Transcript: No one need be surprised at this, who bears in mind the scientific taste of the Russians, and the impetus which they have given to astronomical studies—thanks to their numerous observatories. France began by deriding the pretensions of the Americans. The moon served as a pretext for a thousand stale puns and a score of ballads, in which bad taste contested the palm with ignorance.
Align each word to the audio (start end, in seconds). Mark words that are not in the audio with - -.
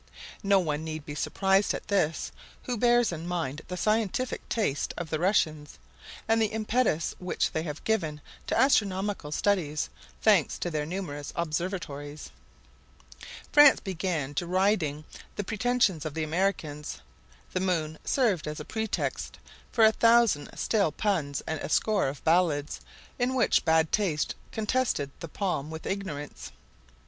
No 0.41 0.57
one 0.59 0.83
need 0.83 1.05
be 1.05 1.13
surprised 1.13 1.75
at 1.75 1.87
this, 1.87 2.31
who 2.63 2.75
bears 2.75 3.11
in 3.11 3.27
mind 3.27 3.61
the 3.67 3.77
scientific 3.77 4.49
taste 4.49 4.95
of 4.97 5.11
the 5.11 5.19
Russians, 5.19 5.77
and 6.27 6.41
the 6.41 6.47
impetus 6.47 7.13
which 7.19 7.51
they 7.51 7.61
have 7.61 7.83
given 7.83 8.19
to 8.47 8.57
astronomical 8.59 9.31
studies—thanks 9.31 10.57
to 10.57 10.71
their 10.71 10.87
numerous 10.87 11.31
observatories. 11.35 12.31
France 13.53 13.79
began 13.79 14.31
by 14.31 14.39
deriding 14.39 15.03
the 15.35 15.43
pretensions 15.43 16.03
of 16.03 16.15
the 16.15 16.23
Americans. 16.23 16.97
The 17.53 17.59
moon 17.59 17.99
served 18.03 18.47
as 18.47 18.59
a 18.59 18.65
pretext 18.65 19.37
for 19.71 19.85
a 19.85 19.91
thousand 19.91 20.49
stale 20.57 20.91
puns 20.91 21.43
and 21.45 21.59
a 21.59 21.69
score 21.69 22.07
of 22.07 22.23
ballads, 22.23 22.81
in 23.19 23.35
which 23.35 23.65
bad 23.65 23.91
taste 23.91 24.33
contested 24.51 25.11
the 25.19 25.27
palm 25.27 25.69
with 25.69 25.85
ignorance. 25.85 26.51